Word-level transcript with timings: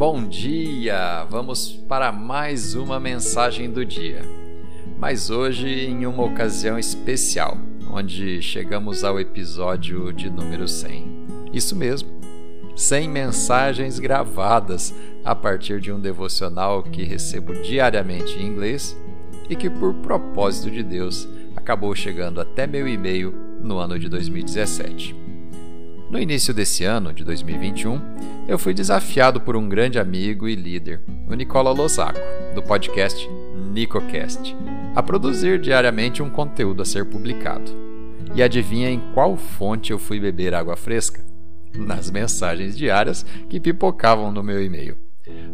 Bom 0.00 0.26
dia! 0.26 1.26
Vamos 1.28 1.72
para 1.72 2.10
mais 2.10 2.74
uma 2.74 2.98
mensagem 2.98 3.70
do 3.70 3.84
dia. 3.84 4.22
Mas 4.98 5.28
hoje 5.28 5.68
em 5.68 6.06
uma 6.06 6.24
ocasião 6.24 6.78
especial, 6.78 7.58
onde 7.92 8.40
chegamos 8.40 9.04
ao 9.04 9.20
episódio 9.20 10.10
de 10.10 10.30
número 10.30 10.66
100. 10.66 11.26
Isso 11.52 11.76
mesmo, 11.76 12.08
100 12.74 13.10
mensagens 13.10 13.98
gravadas 13.98 14.94
a 15.22 15.34
partir 15.34 15.82
de 15.82 15.92
um 15.92 16.00
devocional 16.00 16.82
que 16.82 17.04
recebo 17.04 17.52
diariamente 17.60 18.38
em 18.38 18.46
inglês 18.46 18.96
e 19.50 19.54
que, 19.54 19.68
por 19.68 19.92
propósito 19.96 20.70
de 20.70 20.82
Deus, 20.82 21.28
acabou 21.54 21.94
chegando 21.94 22.40
até 22.40 22.66
meu 22.66 22.88
e-mail 22.88 23.34
no 23.62 23.76
ano 23.76 23.98
de 23.98 24.08
2017. 24.08 25.19
No 26.10 26.18
início 26.18 26.52
desse 26.52 26.82
ano, 26.82 27.12
de 27.12 27.22
2021, 27.22 28.00
eu 28.48 28.58
fui 28.58 28.74
desafiado 28.74 29.40
por 29.40 29.54
um 29.54 29.68
grande 29.68 29.96
amigo 29.96 30.48
e 30.48 30.56
líder, 30.56 31.00
o 31.28 31.34
Nicola 31.34 31.70
Losaco, 31.70 32.18
do 32.52 32.60
podcast 32.60 33.30
NicoCast, 33.70 34.56
a 34.96 35.00
produzir 35.04 35.60
diariamente 35.60 36.20
um 36.20 36.28
conteúdo 36.28 36.82
a 36.82 36.84
ser 36.84 37.04
publicado. 37.04 37.70
E 38.34 38.42
adivinha 38.42 38.90
em 38.90 38.98
qual 39.14 39.36
fonte 39.36 39.92
eu 39.92 40.00
fui 40.00 40.18
beber 40.18 40.52
água 40.52 40.74
fresca? 40.74 41.24
Nas 41.72 42.10
mensagens 42.10 42.76
diárias 42.76 43.24
que 43.48 43.60
pipocavam 43.60 44.32
no 44.32 44.42
meu 44.42 44.60
e-mail. 44.60 44.96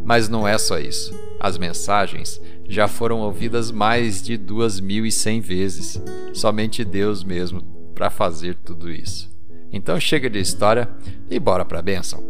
Mas 0.03 0.27
não 0.27 0.47
é 0.47 0.57
só 0.57 0.79
isso. 0.79 1.13
As 1.39 1.55
mensagens 1.55 2.41
já 2.67 2.87
foram 2.87 3.19
ouvidas 3.19 3.69
mais 3.69 4.23
de 4.23 4.39
2.100 4.39 5.39
vezes. 5.39 6.01
Somente 6.33 6.83
Deus 6.83 7.23
mesmo 7.23 7.61
para 7.93 8.09
fazer 8.09 8.55
tudo 8.55 8.91
isso. 8.91 9.36
Então 9.71 9.99
chega 9.99 10.29
de 10.29 10.39
história 10.39 10.89
e 11.29 11.39
bora 11.39 11.65
para 11.65 11.79
a 11.79 11.81
bênção. 11.83 12.23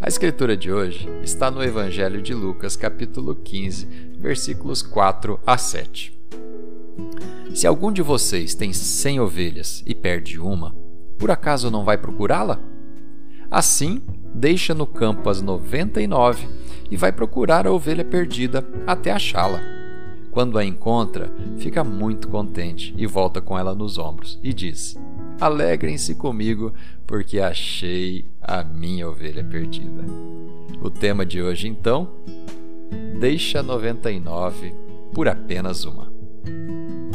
A 0.00 0.08
escritura 0.08 0.56
de 0.56 0.72
hoje 0.72 1.08
está 1.22 1.50
no 1.50 1.62
Evangelho 1.62 2.22
de 2.22 2.32
Lucas, 2.32 2.74
capítulo 2.74 3.34
15, 3.34 3.86
versículos 4.18 4.80
4 4.80 5.38
a 5.46 5.58
7. 5.58 6.18
Se 7.54 7.66
algum 7.66 7.92
de 7.92 8.00
vocês 8.00 8.54
tem 8.54 8.72
cem 8.72 9.20
ovelhas 9.20 9.82
e 9.86 9.94
perde 9.94 10.40
uma, 10.40 10.74
por 11.18 11.30
acaso 11.30 11.70
não 11.70 11.84
vai 11.84 11.98
procurá-la? 11.98 12.58
Assim, 13.50 14.00
deixa 14.34 14.72
no 14.72 14.86
campo 14.86 15.28
as 15.28 15.42
noventa 15.42 16.00
e 16.00 16.06
nove 16.06 16.48
e 16.90 16.96
vai 16.96 17.12
procurar 17.12 17.66
a 17.66 17.72
ovelha 17.72 18.04
perdida 18.04 18.66
até 18.86 19.10
achá-la. 19.10 19.60
Quando 20.30 20.56
a 20.56 20.64
encontra, 20.64 21.30
fica 21.58 21.82
muito 21.82 22.28
contente 22.28 22.94
e 22.96 23.06
volta 23.06 23.40
com 23.40 23.58
ela 23.58 23.74
nos 23.74 23.98
ombros 23.98 24.38
e 24.42 24.54
diz: 24.54 24.96
Alegrem-se 25.40 26.14
comigo, 26.14 26.74
porque 27.06 27.40
achei 27.40 28.26
a 28.42 28.62
minha 28.62 29.08
ovelha 29.08 29.42
perdida. 29.42 30.04
O 30.82 30.90
tema 30.90 31.24
de 31.24 31.40
hoje, 31.40 31.66
então, 31.66 32.10
deixa 33.18 33.62
99 33.62 34.74
por 35.14 35.28
apenas 35.28 35.86
uma. 35.86 36.12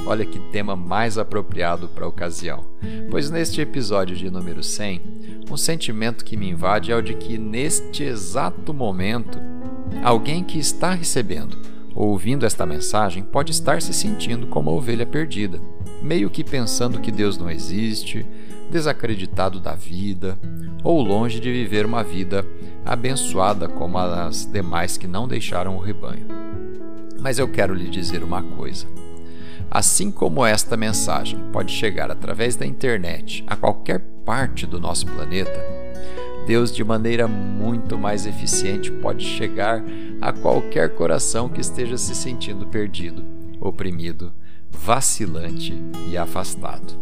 Olha 0.08 0.26
que 0.26 0.40
tema 0.52 0.76
mais 0.76 1.20
apropriado 1.20 1.88
para 1.88 2.06
a 2.06 2.08
ocasião, 2.08 2.66
pois 3.12 3.30
neste 3.30 3.62
episódio 3.62 4.16
de 4.16 4.30
número 4.32 4.64
100, 4.64 5.02
um 5.52 5.58
sentimento 5.58 6.26
que 6.26 6.36
me 6.36 6.50
invade 6.50 6.92
é 6.92 6.96
o 6.96 7.04
de 7.04 7.14
que, 7.14 7.38
neste 7.38 8.04
exato 8.04 8.74
momento, 8.74 9.40
alguém 10.04 10.44
que 10.44 10.58
está 10.58 10.96
recebendo 10.96 11.75
ouvindo 11.96 12.46
esta 12.46 12.66
mensagem 12.66 13.24
pode 13.24 13.52
estar 13.52 13.82
se 13.82 13.94
sentindo 13.94 14.48
como 14.48 14.70
a 14.70 14.74
ovelha 14.74 15.06
perdida, 15.06 15.60
meio 16.02 16.30
que 16.30 16.44
pensando 16.44 17.00
que 17.00 17.12
Deus 17.12 17.38
não 17.38 17.50
existe, 17.50 18.26
desacreditado 18.70 19.60
da 19.60 19.74
vida, 19.74 20.38
ou 20.84 21.02
longe 21.02 21.40
de 21.40 21.52
viver 21.52 21.86
uma 21.86 22.04
vida 22.04 22.46
abençoada 22.86 23.68
como 23.68 23.98
as 23.98 24.46
demais 24.46 24.98
que 24.98 25.08
não 25.08 25.28
deixaram 25.28 25.78
o 25.78 25.80
rebanho. 25.80 26.28
Mas 27.20 27.40
eu 27.40 27.48
quero 27.48 27.74
lhe 27.74 27.90
dizer 27.90 28.24
uma 28.24 28.44
coisa. 28.44 28.86
Assim 29.72 30.12
como 30.12 30.46
esta 30.46 30.78
mensagem 30.78 31.40
pode 31.52 31.72
chegar 31.72 32.12
através 32.12 32.56
da 32.56 32.66
internet 32.66 33.44
a 33.48 33.56
qualquer 33.56 34.00
parte 34.24 34.68
do 34.68 34.80
nosso 34.80 35.06
planeta, 35.08 35.85
Deus, 36.46 36.72
de 36.72 36.84
maneira 36.84 37.28
muito 37.28 37.98
mais 37.98 38.28
eficiente, 38.28 38.92
pode 38.92 39.26
chegar 39.26 39.84
a 40.22 40.32
qualquer 40.32 40.94
coração 40.94 41.50
que 41.50 41.60
esteja 41.60 41.98
se 41.98 42.14
sentindo 42.14 42.68
perdido, 42.68 43.24
oprimido, 43.60 44.32
vacilante 44.70 45.74
e 46.08 46.16
afastado. 46.16 46.94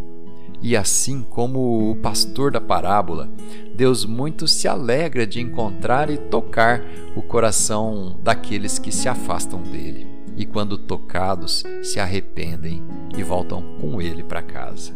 E 0.62 0.74
assim 0.74 1.20
como 1.20 1.90
o 1.90 1.96
pastor 1.96 2.50
da 2.50 2.60
parábola, 2.60 3.28
Deus 3.74 4.06
muito 4.06 4.48
se 4.48 4.66
alegra 4.66 5.26
de 5.26 5.40
encontrar 5.40 6.08
e 6.08 6.16
tocar 6.16 6.82
o 7.14 7.20
coração 7.20 8.18
daqueles 8.22 8.78
que 8.78 8.90
se 8.90 9.10
afastam 9.10 9.60
dele, 9.60 10.06
e 10.38 10.46
quando 10.46 10.78
tocados, 10.78 11.64
se 11.82 12.00
arrependem 12.00 12.82
e 13.14 13.22
voltam 13.22 13.62
com 13.78 14.00
ele 14.00 14.22
para 14.22 14.40
casa. 14.40 14.94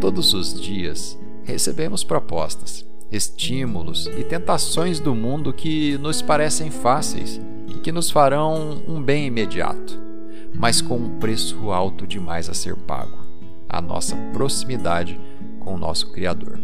Todos 0.00 0.32
os 0.32 0.58
dias 0.58 1.18
recebemos 1.44 2.02
propostas 2.02 2.88
estímulos 3.10 4.06
e 4.06 4.24
tentações 4.24 5.00
do 5.00 5.14
mundo 5.14 5.52
que 5.52 5.96
nos 5.98 6.20
parecem 6.20 6.70
fáceis 6.70 7.40
e 7.68 7.74
que 7.74 7.92
nos 7.92 8.10
farão 8.10 8.82
um 8.86 9.02
bem 9.02 9.26
imediato, 9.26 9.98
mas 10.54 10.80
com 10.80 10.96
um 10.96 11.18
preço 11.18 11.70
alto 11.70 12.06
demais 12.06 12.48
a 12.48 12.54
ser 12.54 12.76
pago 12.76 13.18
a 13.68 13.82
nossa 13.82 14.16
proximidade 14.32 15.20
com 15.60 15.74
o 15.74 15.78
nosso 15.78 16.10
Criador. 16.10 16.58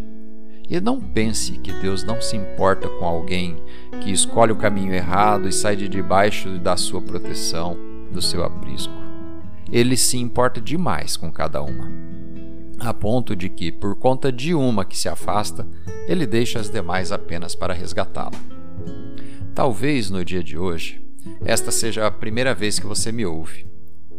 E 0.69 0.81
não 0.81 0.99
pense 0.99 1.53
que 1.59 1.73
Deus 1.73 2.03
não 2.03 2.21
se 2.23 2.37
importa 2.37 2.89
com 2.89 3.05
alguém 3.05 3.57
que 4.01 4.11
escolhe 4.11 4.53
o 4.53 4.57
caminho 4.57 4.95
errado 4.95 5.47
e 5.47 5.53
sai 5.53 5.77
de 5.77 5.89
debaixo 5.89 6.59
da 6.59 6.77
sua 6.77 7.03
proteção, 7.03 7.77
do 8.11 8.23
seu 8.23 8.43
aprisco. 8.43 8.95
Ele 9.71 9.97
se 9.97 10.17
importa 10.17 10.61
demais 10.61 11.17
com 11.17 11.31
cada 11.31 11.63
uma 11.63 11.91
a 12.79 12.93
ponto 12.93 13.35
de 13.35 13.49
que, 13.49 13.71
por 13.71 13.97
conta 13.97 14.31
de 14.31 14.55
uma 14.55 14.85
que 14.85 14.97
se 14.97 15.09
afasta, 15.09 15.67
ele 16.07 16.27
deixa 16.27 16.59
as 16.59 16.71
demais 16.71 17.13
apenas 17.13 17.55
para 17.55 17.75
resgatá-la. 17.75 18.39
Talvez 19.55 20.11
no 20.11 20.25
dia 20.25 20.43
de 20.43 20.59
hoje, 20.59 21.05
esta 21.45 21.71
seja 21.71 22.07
a 22.07 22.11
primeira 22.11 22.55
vez 22.55 22.79
que 22.79 22.87
você 22.87 23.13
me 23.13 23.25
ouve. 23.25 23.67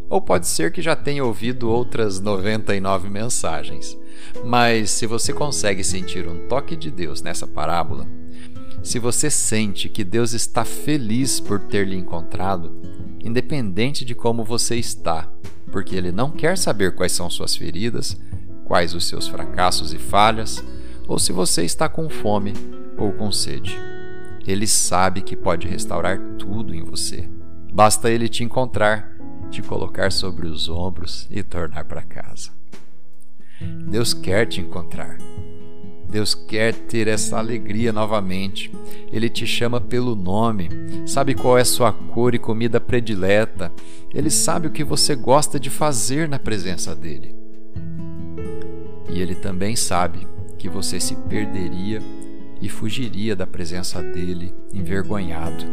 Ou 0.09 0.21
pode 0.21 0.47
ser 0.47 0.71
que 0.71 0.81
já 0.81 0.95
tenha 0.95 1.25
ouvido 1.25 1.69
outras 1.69 2.19
99 2.19 3.09
mensagens. 3.09 3.97
Mas 4.43 4.91
se 4.91 5.05
você 5.07 5.33
consegue 5.33 5.83
sentir 5.83 6.27
um 6.27 6.47
toque 6.47 6.75
de 6.75 6.91
Deus 6.91 7.21
nessa 7.21 7.47
parábola, 7.47 8.07
se 8.83 8.99
você 8.99 9.29
sente 9.31 9.89
que 9.89 10.03
Deus 10.03 10.33
está 10.33 10.63
feliz 10.63 11.39
por 11.39 11.59
ter 11.59 11.87
lhe 11.87 11.97
encontrado, 11.97 12.79
independente 13.23 14.05
de 14.05 14.13
como 14.13 14.43
você 14.43 14.75
está, 14.75 15.27
porque 15.71 15.95
Ele 15.95 16.11
não 16.11 16.29
quer 16.29 16.57
saber 16.57 16.93
quais 16.93 17.11
são 17.11 17.29
suas 17.29 17.55
feridas, 17.55 18.15
quais 18.65 18.93
os 18.93 19.05
seus 19.05 19.27
fracassos 19.27 19.93
e 19.93 19.97
falhas, 19.97 20.63
ou 21.07 21.17
se 21.17 21.31
você 21.31 21.63
está 21.63 21.87
com 21.87 22.09
fome 22.09 22.53
ou 22.97 23.13
com 23.13 23.31
sede. 23.31 23.79
Ele 24.45 24.67
sabe 24.67 25.21
que 25.21 25.35
pode 25.35 25.67
restaurar 25.67 26.19
tudo 26.37 26.73
em 26.75 26.83
você. 26.83 27.29
Basta 27.73 28.11
ele 28.11 28.27
te 28.27 28.43
encontrar, 28.43 29.11
te 29.49 29.61
colocar 29.61 30.11
sobre 30.11 30.47
os 30.47 30.69
ombros 30.69 31.27
e 31.31 31.41
tornar 31.41 31.85
para 31.85 32.01
casa. 32.01 32.51
Deus 33.89 34.13
quer 34.13 34.45
te 34.45 34.61
encontrar. 34.61 35.17
Deus 36.09 36.35
quer 36.35 36.73
ter 36.73 37.07
essa 37.07 37.37
alegria 37.37 37.91
novamente. 37.91 38.71
Ele 39.11 39.29
te 39.29 39.45
chama 39.47 39.81
pelo 39.81 40.15
nome, 40.15 40.69
sabe 41.05 41.33
qual 41.33 41.57
é 41.57 41.63
sua 41.63 41.91
cor 41.91 42.35
e 42.35 42.39
comida 42.39 42.79
predileta. 42.79 43.71
Ele 44.13 44.29
sabe 44.29 44.67
o 44.67 44.71
que 44.71 44.83
você 44.83 45.15
gosta 45.15 45.59
de 45.59 45.69
fazer 45.69 46.29
na 46.29 46.39
presença 46.39 46.95
dele. 46.95 47.44
E 49.15 49.21
ele 49.21 49.33
também 49.33 49.77
sabe 49.77 50.27
que 50.57 50.67
você 50.67 50.99
se 50.99 51.15
perderia 51.15 52.01
e 52.61 52.67
fugiria 52.67 53.33
da 53.33 53.47
presença 53.47 54.01
dele 54.01 54.53
envergonhado 54.73 55.63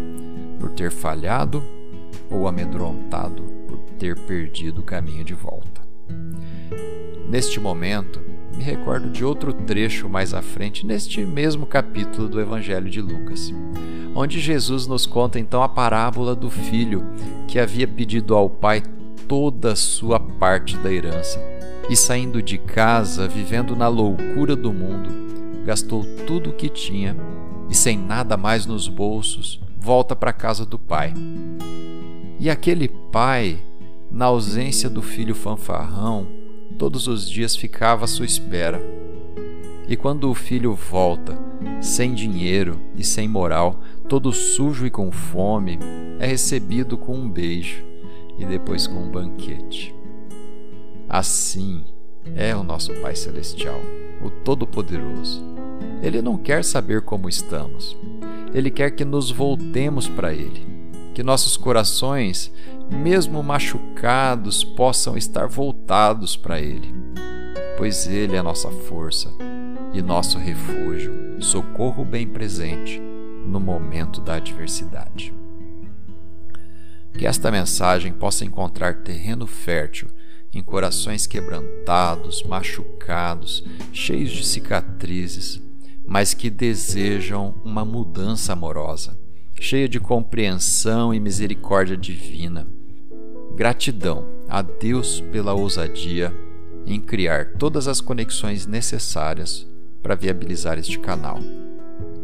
por 0.61 0.71
ter 0.71 0.93
falhado 0.93 1.61
ou 2.31 2.47
amedrontado 2.47 3.43
por 3.67 3.79
ter 3.99 4.17
perdido 4.17 4.81
o 4.81 4.85
caminho 4.85 5.25
de 5.25 5.35
volta. 5.35 5.83
Neste 7.29 7.59
momento, 7.59 8.21
me 8.57 8.63
recordo 8.63 9.11
de 9.11 9.25
outro 9.25 9.53
trecho 9.53 10.09
mais 10.09 10.33
à 10.33 10.41
frente, 10.41 10.87
neste 10.87 11.27
mesmo 11.27 11.67
capítulo 11.67 12.29
do 12.29 12.41
Evangelho 12.41 12.89
de 12.89 13.01
Lucas, 13.01 13.53
onde 14.15 14.39
Jesus 14.39 14.87
nos 14.87 15.05
conta 15.05 15.41
então 15.41 15.65
a 15.65 15.69
parábola 15.69 16.37
do 16.37 16.49
filho 16.49 17.05
que 17.49 17.59
havia 17.59 17.89
pedido 17.89 18.37
ao 18.37 18.49
pai 18.49 18.85
toda 19.27 19.73
a 19.73 19.77
sua 19.77 20.21
parte 20.21 20.77
da 20.77 20.93
herança 20.93 21.41
e 21.89 21.97
saindo 21.97 22.43
de 22.43 22.59
casa, 22.59 23.29
vivendo 23.29 23.75
na 23.77 23.89
loucura 23.89 24.55
do 24.55 24.73
mundo, 24.73 25.11
gastou 25.65 26.05
tudo 26.27 26.51
o 26.51 26.53
que 26.53 26.69
tinha 26.69 27.17
e, 27.69 27.75
sem 27.75 27.99
nada 27.99 28.37
mais 28.37 28.67
nos 28.67 28.89
bolsos, 28.89 29.61
volta 29.79 30.15
para 30.15 30.31
a 30.31 30.35
casa 30.35 30.65
do 30.65 30.79
pai. 30.79 31.13
E 32.39 32.51
aquele 32.51 32.89
pai, 32.89 33.59
na 34.11 34.27
ausência 34.27 34.89
do 34.89 35.03
filho 35.03 35.35
fanfarrão, 35.35 36.27
todos 36.79 37.07
os 37.07 37.29
dias 37.29 37.57
ficava 37.57 38.05
à 38.05 38.09
sua 38.09 38.27
espera. 38.27 38.81
E 39.89 39.97
quando 39.97 40.31
o 40.31 40.35
filho 40.35 40.75
volta, 40.75 41.39
sem 41.81 42.15
dinheiro 42.15 42.81
e 42.97 43.05
sem 43.05 43.29
moral, 43.29 43.81
todo 44.09 44.33
sujo 44.33 44.87
e 44.87 44.91
com 44.91 45.11
fome, 45.11 45.79
é 46.19 46.27
recebido 46.27 46.97
com 46.97 47.15
um 47.15 47.29
beijo 47.29 47.83
e 48.39 48.45
depois 48.45 48.87
com 48.87 49.03
um 49.03 49.11
banquete. 49.11 49.95
Assim 51.13 51.85
é 52.35 52.57
o 52.57 52.63
nosso 52.63 52.91
Pai 53.03 53.15
Celestial, 53.15 53.79
o 54.23 54.31
Todo-Poderoso. 54.31 55.45
Ele 56.03 56.23
não 56.23 56.39
quer 56.39 56.65
saber 56.65 57.03
como 57.03 57.29
estamos, 57.29 57.95
ele 58.55 58.71
quer 58.71 58.93
que 58.93 59.05
nos 59.05 59.31
voltemos 59.31 60.09
para 60.09 60.33
Ele, 60.33 60.67
que 61.13 61.23
nossos 61.23 61.55
corações, 61.59 62.51
mesmo 62.91 63.43
machucados, 63.43 64.65
possam 64.65 65.15
estar 65.15 65.47
voltados 65.47 66.35
para 66.35 66.59
Ele, 66.59 66.95
pois 67.77 68.07
Ele 68.07 68.35
é 68.35 68.41
nossa 68.41 68.71
força 68.71 69.31
e 69.93 70.01
nosso 70.01 70.39
refúgio, 70.39 71.43
socorro 71.43 72.07
bem 72.07 72.27
presente 72.27 72.99
no 73.47 73.61
momento 73.61 74.19
da 74.19 74.37
adversidade. 74.37 75.35
Que 77.13 77.27
esta 77.27 77.51
mensagem 77.51 78.15
possa 78.15 78.47
encontrar 78.47 79.03
terreno 79.03 79.47
fértil 79.47 80.09
em 80.53 80.63
corações 80.63 81.27
quebrantados, 81.27 82.43
machucados, 82.43 83.65
cheios 83.93 84.31
de 84.31 84.45
cicatrizes 84.45 85.63
mas 86.07 86.35
que 86.35 86.51
desejam 86.51 87.55
uma 87.65 87.85
mudança 87.85 88.53
amorosa, 88.53 89.19
cheia 89.59 89.89
de 89.89 90.01
compreensão 90.01 91.15
e 91.15 91.21
misericórdia 91.21 91.97
divina. 91.97 92.67
Gratidão 93.55 94.27
a 94.49 94.63
Deus 94.63 95.21
pela 95.21 95.55
ousadia 95.55 96.35
em 96.85 97.01
criar 97.01 97.55
todas 97.55 97.87
as 97.87 98.01
conexões 98.01 98.67
necessárias 98.67 99.67
para 100.03 100.15
viabilizar 100.15 100.79
este 100.79 100.99
canal. 100.99 101.39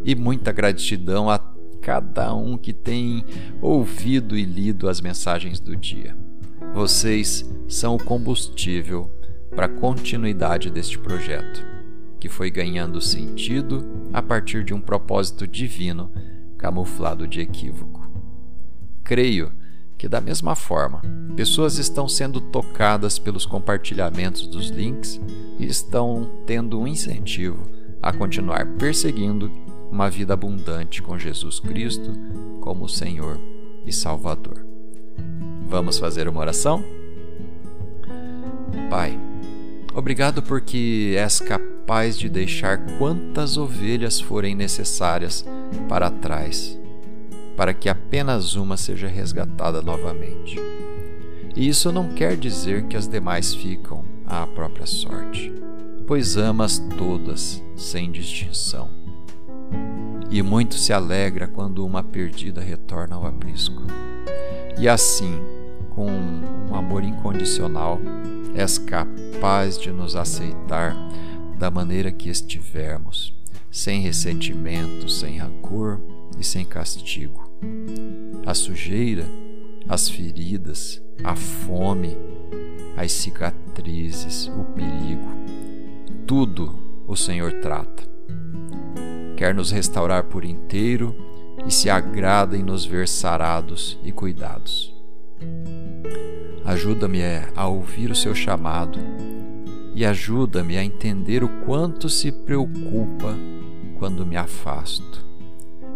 E 0.05 0.15
muita 0.15 0.53
gratidão 0.53 1.31
a 1.31 1.39
cada 1.81 2.35
um 2.35 2.59
que 2.59 2.73
tem 2.73 3.25
ouvido 3.63 4.37
e 4.37 4.45
lido 4.45 4.89
as 4.89 5.01
mensagens 5.01 5.61
do 5.61 5.77
dia. 5.77 6.15
Vocês 6.79 7.45
são 7.67 7.97
o 7.97 7.99
combustível 7.99 9.11
para 9.51 9.67
a 9.67 9.69
continuidade 9.69 10.71
deste 10.71 10.97
projeto 10.97 11.67
que 12.21 12.29
foi 12.29 12.53
ganhando 12.53 13.01
sentido 13.01 13.85
a 14.13 14.23
partir 14.23 14.63
de 14.63 14.73
um 14.73 14.81
propósito 14.81 15.45
divino 15.45 16.09
camuflado 16.57 17.27
de 17.27 17.41
equívoco. 17.41 18.09
Creio 19.03 19.51
que, 19.99 20.09
da 20.09 20.21
mesma 20.21 20.55
forma, 20.55 21.03
pessoas 21.35 21.79
estão 21.79 22.09
sendo 22.09 22.41
tocadas 22.41 23.19
pelos 23.19 23.45
compartilhamentos 23.45 24.47
dos 24.47 24.69
links 24.69 25.21
e 25.59 25.67
estão 25.67 26.31
tendo 26.47 26.79
um 26.79 26.87
incentivo 26.87 27.69
a 28.01 28.13
continuar 28.13 28.65
perseguindo 28.77 29.51
uma 29.91 30.09
vida 30.09 30.33
abundante 30.33 31.03
com 31.03 31.19
Jesus 31.19 31.59
Cristo 31.59 32.13
como 32.61 32.89
Senhor 32.89 33.37
e 33.85 33.93
Salvador. 33.93 34.68
Vamos 35.69 35.99
fazer 35.99 36.27
uma 36.27 36.41
oração? 36.41 36.83
Pai, 38.89 39.21
obrigado 39.95 40.43
porque 40.43 41.15
és 41.19 41.41
capaz 41.41 42.19
de 42.19 42.31
deixar 42.31 42.79
quantas 42.97 43.59
ovelhas 43.59 44.19
forem 44.19 44.55
necessárias 44.55 45.45
para 45.87 46.11
trás, 46.11 46.79
para 47.55 47.75
que 47.75 47.91
apenas 47.91 48.55
uma 48.55 48.79
seja 48.79 49.09
resgatada 49.09 49.83
novamente. 49.83 50.59
E 51.55 51.69
isso 51.69 51.93
não 51.93 52.15
quer 52.15 52.35
dizer 52.35 52.85
que 52.85 52.97
as 52.97 53.07
demais 53.07 53.55
ficam 53.55 54.07
à 54.25 54.47
própria 54.47 54.87
sorte, 54.87 55.53
pois 56.07 56.39
amas 56.39 56.79
todas, 56.97 57.63
sem 57.77 58.11
distinção. 58.11 58.89
E 60.31 60.41
muito 60.41 60.77
se 60.77 60.95
alegra 60.95 61.47
quando 61.47 61.85
uma 61.85 62.03
perdida 62.03 62.63
retorna 62.63 63.17
ao 63.17 63.27
aprisco. 63.27 63.83
E 64.79 64.89
assim, 64.89 65.58
com 65.99 66.07
um 66.07 66.77
amor 66.77 67.03
incondicional, 67.03 68.01
és 68.55 68.79
capaz 68.79 69.77
de 69.77 69.91
nos 69.91 70.15
aceitar 70.15 70.97
da 71.59 71.73
maneira 71.73 72.13
que 72.13 72.29
estivermos, 72.29 73.35
sem 73.69 74.01
ressentimento, 74.01 75.09
sem 75.09 75.39
rancor 75.39 76.01
e 76.39 76.45
sem 76.45 76.65
castigo. 76.65 77.51
A 78.47 78.55
sujeira, 78.55 79.25
as 79.89 80.09
feridas, 80.09 81.03
a 81.25 81.35
fome, 81.35 82.17
as 82.97 83.11
cicatrizes, 83.11 84.47
o 84.57 84.63
perigo, 84.67 85.29
tudo 86.29 86.79
o 87.09 87.17
Senhor 87.17 87.55
trata. 87.55 88.05
Quer 89.37 89.53
nos 89.53 89.73
restaurar 89.73 90.23
por 90.25 90.45
inteiro 90.45 91.13
e 91.67 91.73
se 91.73 91.91
agrada 91.91 92.57
em 92.57 92.63
nos 92.63 92.85
ver 92.85 93.09
sarados 93.09 93.99
e 94.05 94.13
cuidados. 94.13 94.97
Ajuda-me 96.65 97.21
a 97.55 97.67
ouvir 97.67 98.11
o 98.11 98.15
seu 98.15 98.35
chamado 98.35 98.99
e 99.95 100.05
ajuda-me 100.05 100.77
a 100.77 100.85
entender 100.85 101.43
o 101.43 101.49
quanto 101.65 102.09
se 102.09 102.31
preocupa 102.31 103.35
quando 103.99 104.25
me 104.25 104.37
afasto, 104.37 105.25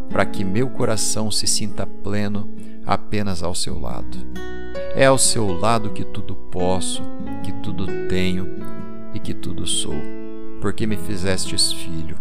para 0.09 0.25
que 0.27 0.45
meu 0.45 0.69
coração 0.71 1.31
se 1.31 1.47
sinta 1.47 1.87
pleno 1.87 2.49
apenas 2.85 3.43
ao 3.43 3.55
seu 3.55 3.79
lado. 3.79 4.19
É 4.95 5.07
ao 5.07 5.19
seu 5.19 5.47
lado 5.47 5.91
que 5.91 6.05
tudo 6.05 6.35
posso, 6.35 7.03
que 7.45 7.53
tudo 7.63 7.87
tenho 8.09 8.47
e 9.15 9.21
que 9.21 9.33
tudo 9.33 9.67
sou, 9.67 9.95
porque 10.61 10.87
me 10.87 10.97
fizestes 10.97 11.73
filho. 11.73 12.17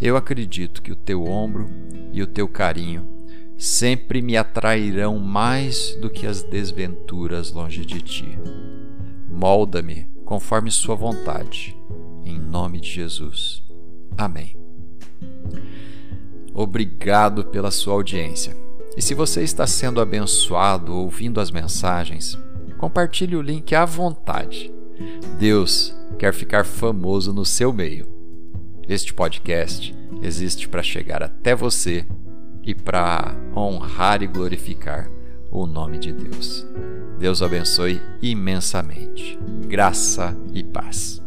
Eu 0.00 0.16
acredito 0.16 0.82
que 0.82 0.92
o 0.92 0.96
teu 0.96 1.24
ombro 1.24 1.66
e 2.12 2.22
o 2.22 2.26
teu 2.26 2.46
carinho 2.46 3.06
sempre 3.56 4.20
me 4.20 4.36
atrairão 4.36 5.18
mais 5.18 5.96
do 6.00 6.10
que 6.10 6.26
as 6.26 6.42
desventuras 6.42 7.52
longe 7.52 7.84
de 7.84 8.00
ti. 8.00 8.38
Molda-me 9.28 10.08
conforme 10.24 10.70
Sua 10.70 10.94
vontade. 10.94 11.76
Em 12.24 12.38
nome 12.38 12.80
de 12.80 12.90
Jesus. 12.90 13.62
Amém. 14.16 14.56
Obrigado 16.54 17.44
pela 17.44 17.70
sua 17.70 17.94
audiência. 17.94 18.56
E 18.96 19.02
se 19.02 19.12
você 19.12 19.42
está 19.42 19.66
sendo 19.66 20.00
abençoado 20.00 20.94
ouvindo 20.94 21.40
as 21.40 21.50
mensagens, 21.50 22.38
compartilhe 22.78 23.34
o 23.34 23.42
link 23.42 23.74
à 23.74 23.84
vontade. 23.84 24.72
Deus 25.38 25.94
quer 26.16 26.32
ficar 26.32 26.64
famoso 26.64 27.32
no 27.32 27.44
seu 27.44 27.72
meio. 27.72 28.06
Este 28.88 29.12
podcast 29.12 29.94
existe 30.22 30.68
para 30.68 30.82
chegar 30.82 31.22
até 31.22 31.54
você 31.54 32.06
e 32.66 32.74
para 32.74 33.34
honrar 33.56 34.22
e 34.22 34.26
glorificar 34.26 35.10
o 35.50 35.66
nome 35.66 35.98
de 35.98 36.12
Deus. 36.12 36.66
Deus 37.18 37.42
abençoe 37.42 38.00
imensamente. 38.20 39.38
Graça 39.68 40.36
e 40.52 40.64
paz. 40.64 41.23